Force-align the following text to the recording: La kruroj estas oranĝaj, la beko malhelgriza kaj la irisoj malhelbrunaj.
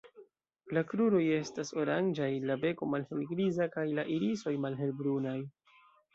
La 0.77 0.81
kruroj 0.93 1.19
estas 1.39 1.71
oranĝaj, 1.81 2.31
la 2.53 2.57
beko 2.65 2.89
malhelgriza 2.95 3.69
kaj 3.77 3.85
la 4.01 4.09
irisoj 4.17 4.57
malhelbrunaj. 4.67 5.39